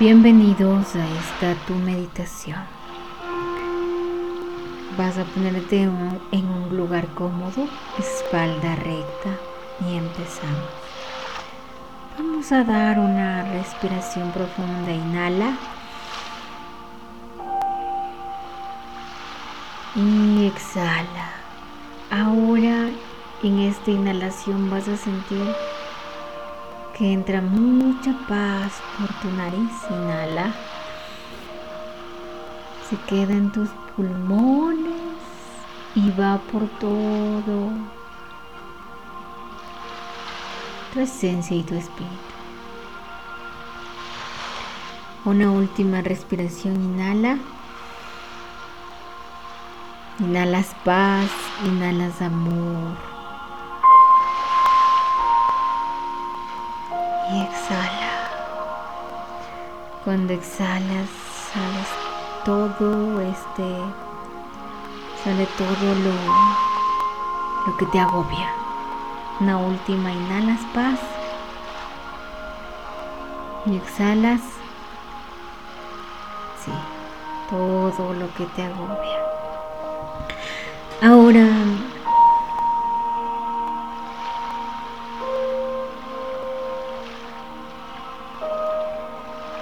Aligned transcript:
Bienvenidos 0.00 0.94
a 0.94 1.04
esta 1.04 1.54
tu 1.66 1.74
meditación. 1.74 2.60
Vas 4.96 5.18
a 5.18 5.24
ponerte 5.24 5.82
en 5.82 6.48
un 6.48 6.76
lugar 6.76 7.08
cómodo, 7.14 7.66
espalda 7.98 8.76
recta 8.76 9.30
y 9.80 9.96
empezamos. 9.96 10.70
Vamos 12.16 12.52
a 12.52 12.62
dar 12.62 13.00
una 13.00 13.42
respiración 13.50 14.30
profunda. 14.30 14.92
Inhala. 14.92 15.58
Y 19.96 20.46
exhala. 20.46 21.32
Ahora 22.08 22.88
en 23.42 23.58
esta 23.58 23.90
inhalación 23.90 24.70
vas 24.70 24.86
a 24.86 24.96
sentir 24.96 25.44
que 26.98 27.12
entra 27.12 27.40
mucha 27.40 28.12
paz 28.26 28.72
por 28.98 29.08
tu 29.20 29.30
nariz. 29.36 29.70
Inhala. 29.88 30.52
Se 32.90 32.96
queda 33.06 33.34
en 33.34 33.52
tus 33.52 33.68
pulmones 33.94 34.94
y 35.94 36.10
va 36.10 36.38
por 36.50 36.66
todo 36.80 37.70
tu 40.92 41.00
esencia 41.00 41.56
y 41.56 41.62
tu 41.62 41.76
espíritu. 41.76 42.16
Una 45.24 45.52
última 45.52 46.00
respiración. 46.00 46.74
Inhala. 46.82 47.38
Inhalas 50.18 50.74
paz, 50.84 51.30
inhalas 51.64 52.20
amor. 52.22 53.17
Cuando 60.04 60.32
exhalas, 60.32 61.08
sales 61.52 61.88
todo 62.42 63.20
este, 63.20 63.76
sale 65.22 65.46
todo 65.58 65.94
lo, 65.96 66.12
lo 67.66 67.76
que 67.76 67.84
te 67.86 68.00
agobia. 68.00 68.50
Una 69.40 69.58
última, 69.58 70.10
inhalas 70.10 70.60
paz 70.72 70.98
y 73.66 73.76
exhalas, 73.76 74.40
sí, 76.64 76.72
todo 77.50 78.14
lo 78.14 78.32
que 78.34 78.46
te 78.46 78.62
agobia. 78.62 79.18
Ahora 81.02 81.46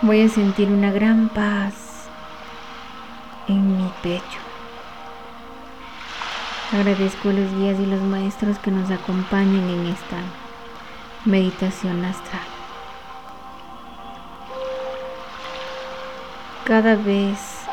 Voy 0.00 0.20
a 0.20 0.28
sentir 0.28 0.68
una 0.68 0.92
gran 0.92 1.28
paz 1.28 1.74
en 3.48 3.76
mi 3.76 3.90
pecho. 4.00 4.38
Agradezco 6.72 7.30
a 7.30 7.32
los 7.32 7.52
guías 7.54 7.80
y 7.80 7.86
los 7.86 8.00
maestros 8.02 8.60
que 8.60 8.70
nos 8.70 8.92
acompañen 8.92 9.68
en 9.68 9.86
esta 9.86 10.18
meditación 11.24 12.04
astral. 12.04 12.46
Cada 16.64 16.94
vez 16.94 17.64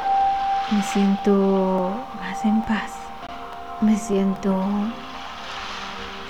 me 0.71 0.81
siento 0.81 1.93
más 2.19 2.43
en 2.43 2.59
paz, 2.63 2.93
me 3.81 3.95
siento 3.95 4.51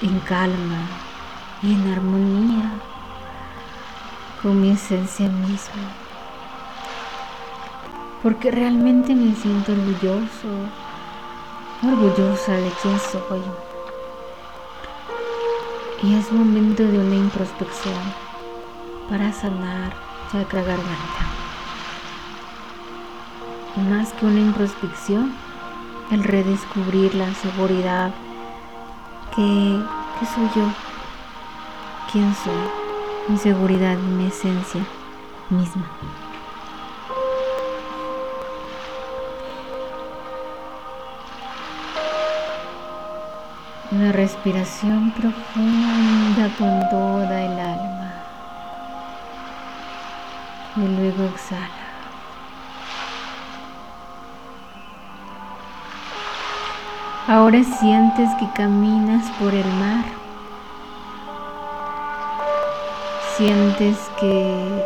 en 0.01 0.19
calma 0.19 0.89
y 1.63 1.73
en 1.73 1.93
armonía 1.93 2.71
con 4.45 4.61
mi 4.61 4.69
esencia 4.69 5.27
misma. 5.27 5.81
Porque 8.21 8.51
realmente 8.51 9.15
me 9.15 9.33
siento 9.33 9.71
orgulloso, 9.71 10.49
orgullosa 11.81 12.51
de 12.51 12.69
quién 12.79 12.99
soy. 12.99 13.41
Y 16.03 16.13
es 16.13 16.31
momento 16.31 16.83
de 16.83 16.99
una 16.99 17.15
introspección 17.15 17.99
para 19.09 19.33
sanar 19.33 19.95
chakra 20.31 20.61
garganta. 20.61 21.21
Más 23.89 24.13
que 24.13 24.27
una 24.27 24.41
introspección, 24.41 25.33
el 26.11 26.23
redescubrir 26.23 27.15
la 27.15 27.33
seguridad 27.33 28.13
que, 29.35 29.79
que 30.19 30.25
soy 30.27 30.47
yo, 30.55 30.67
quién 32.11 32.35
soy 32.35 32.84
mi 33.27 33.37
seguridad, 33.37 33.97
mi 33.97 34.27
esencia 34.27 34.81
misma. 35.49 35.85
Una 43.91 44.11
respiración 44.11 45.11
profunda 45.11 46.49
con 46.57 46.89
toda 46.89 47.41
el 47.41 47.59
alma. 47.59 48.13
Y 50.75 50.81
luego 50.81 51.23
exhala. 51.23 51.69
Ahora 57.27 57.63
sientes 57.63 58.29
que 58.39 58.47
caminas 58.53 59.31
por 59.39 59.53
el 59.53 59.65
mar 59.65 60.24
Sientes 63.37 63.97
que 64.17 64.81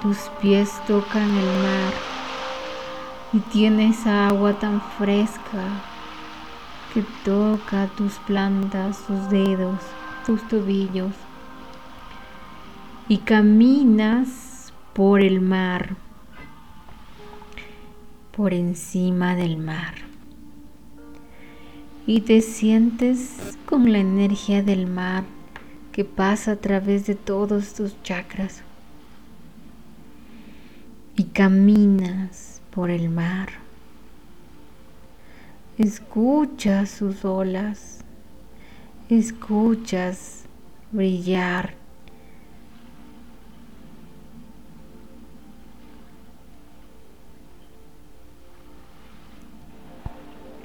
tus 0.00 0.16
pies 0.40 0.70
tocan 0.86 1.28
el 1.28 1.62
mar 1.62 1.92
y 3.32 3.40
tienes 3.50 4.06
agua 4.06 4.52
tan 4.60 4.80
fresca 4.80 5.64
que 6.94 7.02
toca 7.24 7.88
tus 7.96 8.12
plantas, 8.28 9.04
tus 9.08 9.28
dedos, 9.28 9.80
tus 10.24 10.46
tobillos 10.46 11.12
y 13.08 13.18
caminas 13.18 14.72
por 14.92 15.20
el 15.20 15.40
mar, 15.40 15.96
por 18.36 18.54
encima 18.54 19.34
del 19.34 19.56
mar. 19.56 19.94
Y 22.06 22.20
te 22.20 22.40
sientes 22.40 23.58
con 23.66 23.90
la 23.90 23.98
energía 23.98 24.62
del 24.62 24.86
mar 24.86 25.24
que 25.98 26.04
pasa 26.04 26.52
a 26.52 26.56
través 26.56 27.08
de 27.08 27.16
todos 27.16 27.74
tus 27.74 28.00
chakras 28.04 28.62
y 31.16 31.24
caminas 31.24 32.62
por 32.70 32.90
el 32.90 33.08
mar. 33.08 33.48
Escuchas 35.76 36.88
sus 36.88 37.24
olas, 37.24 38.04
escuchas 39.08 40.44
brillar. 40.92 41.74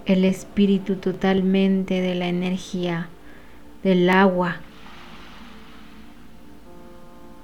El 0.05 0.25
espíritu 0.25 0.97
totalmente 0.97 2.01
de 2.01 2.13
la 2.13 2.27
energía 2.27 3.09
del 3.81 4.07
agua 4.11 4.59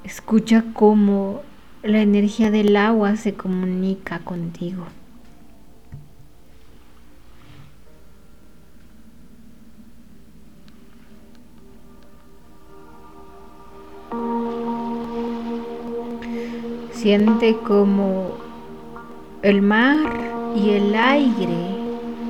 Escucha 0.10 0.64
cómo 0.74 1.44
la 1.84 2.02
energía 2.02 2.50
del 2.50 2.76
agua 2.78 3.16
se 3.16 3.36
comunica 3.36 4.18
contigo. 4.18 4.86
Siente 16.92 17.56
como 17.58 18.32
el 19.44 19.62
mar 19.62 19.96
y 20.56 20.72
el 20.72 20.96
aire, 20.96 21.78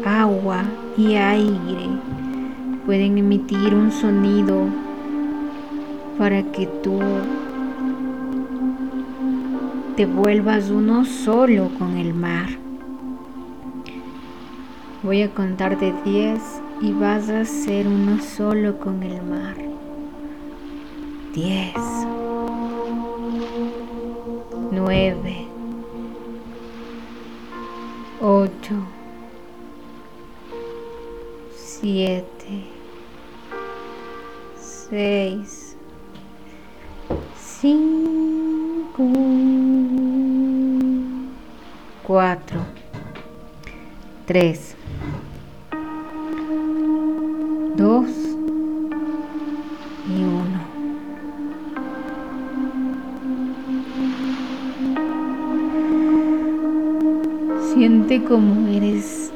agua 0.05 0.65
y 0.97 1.15
aire 1.15 1.87
pueden 2.85 3.17
emitir 3.19 3.73
un 3.73 3.89
sonido 3.93 4.67
para 6.17 6.43
que 6.51 6.67
tú 6.83 6.99
te 9.99 10.05
vuelvas 10.05 10.69
uno 10.69 11.03
solo 11.03 11.69
con 11.77 11.97
el 11.97 12.13
mar. 12.13 12.47
Voy 15.03 15.23
a 15.23 15.33
contar 15.33 15.77
de 15.77 15.91
10 16.05 16.41
y 16.79 16.93
vas 16.93 17.27
a 17.27 17.43
ser 17.43 17.85
uno 17.85 18.21
solo 18.21 18.79
con 18.79 19.03
el 19.03 19.21
mar. 19.21 19.57
10, 21.35 21.73
9, 24.71 25.47
8, 28.21 28.49
7, 31.57 32.23
6, 34.61 35.75
5, 37.35 39.03
4, 42.09 42.59
3, 44.25 44.75
2 47.77 48.05
y 50.07 50.23
1. 50.23 50.43
Siente 57.75 58.23
como 58.23 58.67
eres 58.69 59.31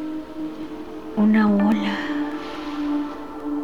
una 1.16 1.48
ola. 1.54 1.96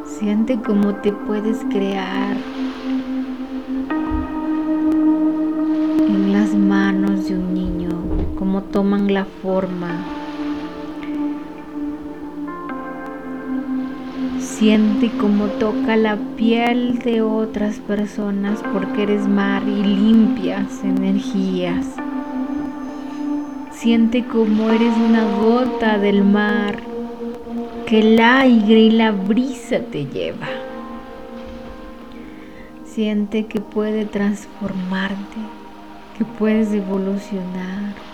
Siente 0.06 0.60
cómo 0.62 0.94
te 0.98 1.12
puedes 1.14 1.58
crear 1.72 2.38
en 6.08 6.32
las 6.32 6.54
manos 6.54 7.28
de 7.28 7.34
un 7.34 7.56
niño, 7.56 7.89
cómo 8.40 8.62
toman 8.64 9.14
la 9.14 9.26
forma. 9.26 10.00
Siente 14.40 15.12
cómo 15.20 15.48
toca 15.48 15.98
la 15.98 16.16
piel 16.38 17.00
de 17.00 17.22
otras 17.22 17.80
personas 17.80 18.62
porque 18.72 19.04
eres 19.04 19.28
mar 19.28 19.64
y 19.68 19.84
limpias 19.84 20.86
energías. 20.86 21.86
Siente 23.74 24.24
como 24.24 24.70
eres 24.70 24.96
una 24.96 25.26
gota 25.38 25.98
del 25.98 26.24
mar 26.24 26.80
que 27.88 28.00
el 28.00 28.20
aire 28.22 28.80
y 28.80 28.92
la 28.92 29.12
brisa 29.12 29.80
te 29.82 30.06
lleva. 30.06 30.48
Siente 32.86 33.48
que 33.48 33.60
puede 33.60 34.06
transformarte, 34.06 35.40
que 36.18 36.24
puedes 36.24 36.72
evolucionar. 36.72 38.10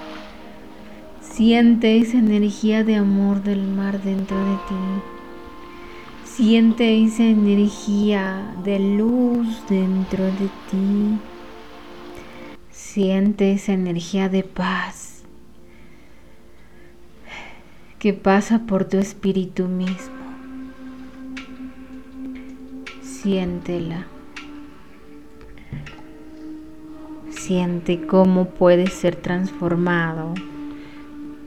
Siente 1.36 1.98
esa 1.98 2.18
energía 2.18 2.86
de 2.86 2.96
amor 2.96 3.44
del 3.44 3.68
mar 3.68 4.02
dentro 4.02 4.38
de 4.38 4.56
ti. 4.70 5.04
Siente 6.24 7.04
esa 7.04 7.26
energía 7.26 8.56
de 8.64 8.80
luz 8.80 9.62
dentro 9.68 10.24
de 10.24 10.50
ti. 10.72 11.20
Siente 12.72 13.52
esa 13.52 13.74
energía 13.74 14.30
de 14.30 14.44
paz 14.44 15.24
que 18.00 18.14
pasa 18.14 18.60
por 18.60 18.86
tu 18.86 18.98
espíritu 18.98 19.68
mismo. 19.68 20.16
Siéntela. 23.02 24.08
Siente 27.30 28.08
cómo 28.08 28.46
puedes 28.52 28.94
ser 28.94 29.18
transformado 29.18 30.34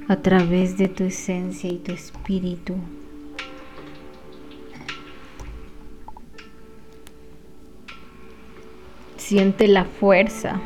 a 0.08 0.16
través 0.16 0.78
de 0.78 0.88
tu 0.88 1.04
esencia 1.04 1.70
y 1.70 1.76
tu 1.76 1.92
espíritu. 1.92 2.74
Siente 9.18 9.68
la 9.68 9.84
fuerza. 9.84 10.58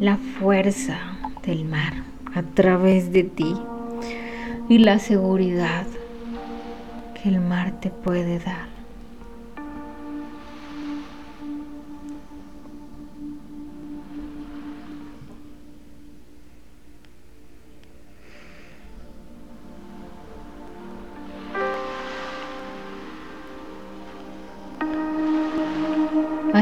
La 0.00 0.16
fuerza 0.16 0.98
del 1.44 1.66
mar 1.66 1.92
a 2.34 2.42
través 2.42 3.12
de 3.12 3.24
ti 3.24 3.54
y 4.70 4.78
la 4.78 4.98
seguridad 4.98 5.86
que 7.14 7.28
el 7.28 7.40
mar 7.40 7.78
te 7.80 7.90
puede 7.90 8.38
dar. 8.38 8.81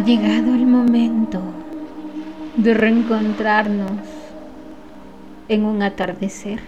Ha 0.00 0.02
llegado 0.02 0.55
el 0.55 0.67
momento 0.67 1.43
de 2.56 2.73
reencontrarnos 2.73 4.00
en 5.47 5.67
un 5.67 5.82
atardecer. 5.82 6.58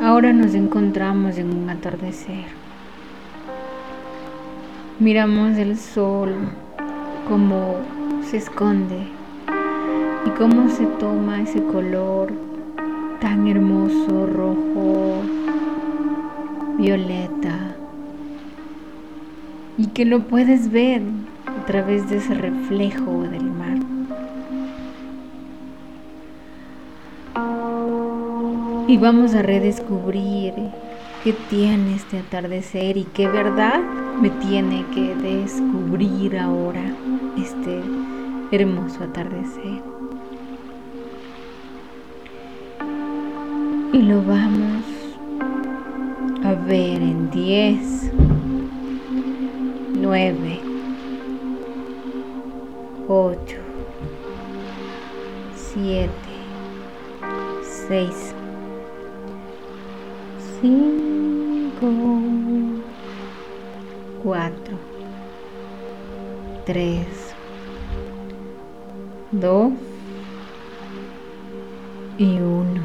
Ahora 0.00 0.32
nos 0.32 0.54
encontramos 0.54 1.36
en 1.36 1.54
un 1.54 1.68
atardecer. 1.68 2.46
Miramos 4.98 5.58
el 5.58 5.76
sol 5.76 6.32
como 7.28 7.74
se 8.24 8.38
esconde 8.38 9.08
y 10.24 10.30
cómo 10.38 10.70
se 10.70 10.86
toma 10.86 11.42
ese 11.42 11.62
color 11.64 12.32
tan 13.20 13.46
hermoso, 13.46 14.26
rojo, 14.26 15.20
violeta, 16.78 17.75
y 19.78 19.88
que 19.88 20.04
lo 20.04 20.20
puedes 20.28 20.70
ver 20.70 21.02
a 21.46 21.66
través 21.66 22.08
de 22.08 22.18
ese 22.18 22.34
reflejo 22.34 23.22
del 23.22 23.44
mar. 23.44 23.78
y 28.88 28.98
vamos 28.98 29.34
a 29.34 29.42
redescubrir 29.42 30.54
qué 31.24 31.32
tiene 31.50 31.96
este 31.96 32.20
atardecer 32.20 32.96
y 32.96 33.04
qué 33.04 33.26
verdad 33.28 33.80
me 34.20 34.30
tiene 34.30 34.84
que 34.94 35.14
descubrir 35.16 36.38
ahora 36.38 36.94
este 37.36 37.80
hermoso 38.52 39.02
atardecer. 39.02 39.82
Y 43.92 43.98
lo 44.02 44.22
vamos 44.22 44.84
a 46.44 46.54
ver 46.54 47.02
en 47.02 47.30
10, 47.30 48.12
9, 50.00 50.60
8, 53.08 53.56
7, 55.54 56.10
6, 57.88 58.34
cinco, 60.60 61.92
cuatro, 64.22 64.76
tres, 66.64 67.06
dos 69.30 69.72
y 72.18 72.38
uno. 72.38 72.82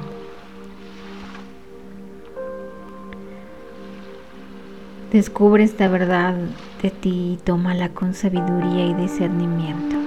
Descubre 5.12 5.64
esta 5.64 5.88
verdad 5.88 6.36
de 6.82 6.90
ti 6.90 7.34
y 7.34 7.38
tómala 7.44 7.90
con 7.90 8.14
sabiduría 8.14 8.88
y 8.88 8.94
discernimiento. 8.96 9.98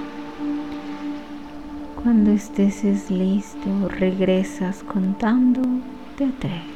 Cuando 2.01 2.31
estés 2.31 3.09
listo, 3.09 3.87
regresas 3.89 4.83
contando 4.83 5.61
de 6.17 6.31
tres. 6.39 6.74